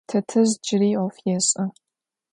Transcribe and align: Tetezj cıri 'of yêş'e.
Tetezj 0.09 0.53
cıri 0.65 0.89
'of 1.03 1.15
yêş'e. 1.25 1.63